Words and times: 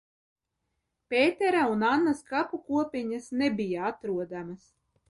Pētera 1.13 1.67
un 1.75 1.85
Annas 1.91 2.25
kapu 2.35 2.61
kopiņas 2.71 3.33
nebija 3.45 3.87
atrodamas. 3.93 4.71